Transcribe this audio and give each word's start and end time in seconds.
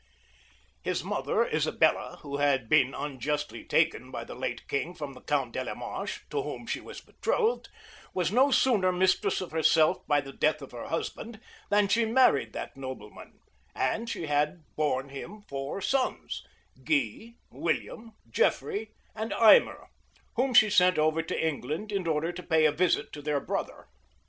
His 0.81 1.03
mother 1.03 1.45
Isabella, 1.45 2.17
who 2.23 2.37
had 2.37 2.67
been 2.67 2.95
unjustly 2.95 3.63
taken 3.63 4.09
by 4.09 4.23
the 4.23 4.33
late 4.33 4.67
king 4.67 4.95
from 4.95 5.13
the 5.13 5.21
count 5.21 5.51
de 5.53 5.63
la 5.63 5.75
Marche, 5.75 6.21
to 6.31 6.41
whom 6.41 6.65
she 6.65 6.81
was 6.81 6.99
betrothed, 7.01 7.69
was 8.11 8.31
no 8.31 8.51
mistress 8.91 9.41
of 9.41 9.51
herself 9.51 9.97
by 10.07 10.19
the 10.19 10.33
death 10.33 10.63
of 10.63 10.71
her 10.71 10.87
husband, 10.87 11.39
than 11.69 11.87
she 11.87 12.03
married 12.03 12.51
that 12.53 12.75
nobleman;[*] 12.75 13.41
and 13.75 14.09
she 14.09 14.25
had 14.25 14.63
born 14.75 15.09
him 15.09 15.43
four 15.43 15.81
sons, 15.81 16.41
Guy, 16.83 17.35
William, 17.51 18.13
Geoffrey, 18.27 18.95
and 19.13 19.31
Aymer, 19.33 19.87
whom 20.35 20.55
she 20.55 20.71
sent 20.71 20.97
over 20.97 21.21
to 21.21 21.39
England, 21.47 21.91
in 21.91 22.07
order 22.07 22.31
to 22.31 22.41
pay 22.41 22.65
a 22.65 22.71
visit 22.71 23.13
to 23.13 23.21
their 23.21 23.39
brother. 23.39 23.85